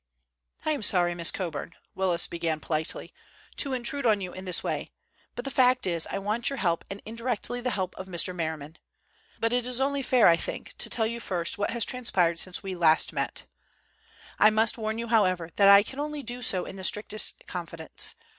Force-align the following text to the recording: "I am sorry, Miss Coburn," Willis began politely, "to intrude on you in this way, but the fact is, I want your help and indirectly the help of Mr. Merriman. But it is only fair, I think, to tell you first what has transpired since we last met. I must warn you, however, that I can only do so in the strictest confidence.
"I 0.65 0.71
am 0.71 0.81
sorry, 0.81 1.13
Miss 1.13 1.29
Coburn," 1.29 1.75
Willis 1.93 2.25
began 2.25 2.59
politely, 2.59 3.13
"to 3.57 3.71
intrude 3.73 4.07
on 4.07 4.19
you 4.19 4.33
in 4.33 4.45
this 4.45 4.63
way, 4.63 4.89
but 5.35 5.45
the 5.45 5.51
fact 5.51 5.85
is, 5.85 6.07
I 6.09 6.17
want 6.17 6.49
your 6.49 6.57
help 6.57 6.83
and 6.89 7.03
indirectly 7.05 7.61
the 7.61 7.69
help 7.69 7.93
of 7.97 8.07
Mr. 8.07 8.33
Merriman. 8.35 8.79
But 9.39 9.53
it 9.53 9.67
is 9.67 9.79
only 9.79 10.01
fair, 10.01 10.25
I 10.27 10.37
think, 10.37 10.75
to 10.79 10.89
tell 10.89 11.05
you 11.05 11.19
first 11.19 11.59
what 11.59 11.69
has 11.69 11.85
transpired 11.85 12.39
since 12.39 12.63
we 12.63 12.73
last 12.73 13.13
met. 13.13 13.43
I 14.39 14.49
must 14.49 14.75
warn 14.75 14.97
you, 14.97 15.07
however, 15.09 15.51
that 15.57 15.69
I 15.69 15.83
can 15.83 15.99
only 15.99 16.23
do 16.23 16.41
so 16.41 16.65
in 16.65 16.77
the 16.77 16.83
strictest 16.83 17.43
confidence. 17.45 18.15